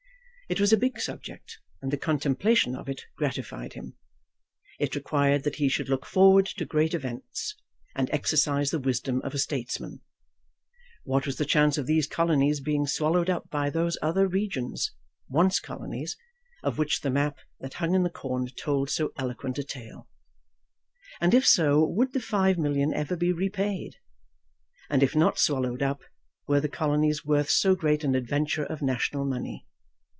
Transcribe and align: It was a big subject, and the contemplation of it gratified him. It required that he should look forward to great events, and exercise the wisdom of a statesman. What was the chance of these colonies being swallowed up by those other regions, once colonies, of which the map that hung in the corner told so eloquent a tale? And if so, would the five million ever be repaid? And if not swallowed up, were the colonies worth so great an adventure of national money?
It 0.51 0.59
was 0.59 0.73
a 0.73 0.77
big 0.77 0.99
subject, 0.99 1.59
and 1.81 1.91
the 1.93 1.97
contemplation 1.97 2.75
of 2.75 2.89
it 2.89 3.05
gratified 3.15 3.71
him. 3.71 3.95
It 4.79 4.95
required 4.95 5.45
that 5.45 5.55
he 5.55 5.69
should 5.69 5.87
look 5.87 6.05
forward 6.05 6.45
to 6.57 6.65
great 6.65 6.93
events, 6.93 7.55
and 7.95 8.09
exercise 8.11 8.69
the 8.69 8.77
wisdom 8.77 9.21
of 9.21 9.33
a 9.33 9.37
statesman. 9.39 10.01
What 11.05 11.25
was 11.25 11.37
the 11.37 11.45
chance 11.45 11.77
of 11.77 11.85
these 11.85 12.05
colonies 12.05 12.59
being 12.59 12.85
swallowed 12.85 13.29
up 13.29 13.49
by 13.49 13.69
those 13.69 13.97
other 14.01 14.27
regions, 14.27 14.91
once 15.29 15.61
colonies, 15.61 16.17
of 16.63 16.77
which 16.77 16.99
the 16.99 17.09
map 17.09 17.37
that 17.61 17.75
hung 17.75 17.95
in 17.95 18.03
the 18.03 18.09
corner 18.09 18.49
told 18.49 18.89
so 18.89 19.13
eloquent 19.17 19.57
a 19.57 19.63
tale? 19.63 20.09
And 21.21 21.33
if 21.33 21.47
so, 21.47 21.81
would 21.85 22.11
the 22.11 22.19
five 22.19 22.57
million 22.57 22.93
ever 22.93 23.15
be 23.15 23.31
repaid? 23.31 23.95
And 24.89 25.01
if 25.01 25.15
not 25.15 25.39
swallowed 25.39 25.81
up, 25.81 26.01
were 26.45 26.59
the 26.59 26.67
colonies 26.67 27.23
worth 27.23 27.49
so 27.49 27.73
great 27.73 28.03
an 28.03 28.15
adventure 28.15 28.65
of 28.65 28.81
national 28.81 29.23
money? 29.23 29.65